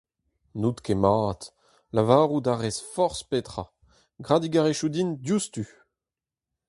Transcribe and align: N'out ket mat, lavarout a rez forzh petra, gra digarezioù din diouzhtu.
N'out 0.59 0.79
ket 0.85 0.99
mat, 1.03 1.41
lavarout 1.95 2.47
a 2.53 2.55
rez 2.55 2.77
forzh 2.93 3.23
petra, 3.29 3.65
gra 4.23 4.37
digarezioù 4.41 4.89
din 4.93 5.09
diouzhtu. 5.23 5.65